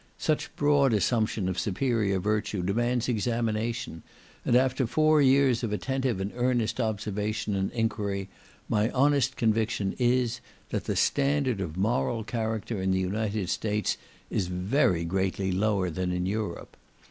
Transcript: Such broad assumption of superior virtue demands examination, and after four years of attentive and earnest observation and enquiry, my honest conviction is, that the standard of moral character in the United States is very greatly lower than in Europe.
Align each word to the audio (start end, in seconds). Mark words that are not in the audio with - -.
Such 0.17 0.55
broad 0.55 0.93
assumption 0.93 1.47
of 1.47 1.59
superior 1.59 2.17
virtue 2.17 2.63
demands 2.63 3.07
examination, 3.07 4.01
and 4.43 4.55
after 4.55 4.87
four 4.87 5.21
years 5.21 5.61
of 5.61 5.71
attentive 5.71 6.19
and 6.19 6.31
earnest 6.33 6.79
observation 6.79 7.55
and 7.55 7.71
enquiry, 7.71 8.27
my 8.67 8.89
honest 8.89 9.37
conviction 9.37 9.93
is, 9.99 10.41
that 10.69 10.85
the 10.85 10.95
standard 10.95 11.61
of 11.61 11.77
moral 11.77 12.23
character 12.23 12.81
in 12.81 12.89
the 12.89 12.99
United 12.99 13.47
States 13.51 13.95
is 14.31 14.47
very 14.47 15.05
greatly 15.05 15.51
lower 15.51 15.91
than 15.91 16.11
in 16.11 16.25
Europe. 16.25 16.77